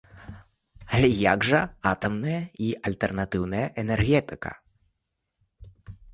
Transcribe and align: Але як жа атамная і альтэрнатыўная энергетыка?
Але 0.95 1.09
як 1.33 1.39
жа 1.49 1.59
атамная 1.91 2.39
і 2.69 2.73
альтэрнатыўная 2.91 3.65
энергетыка? 3.83 4.51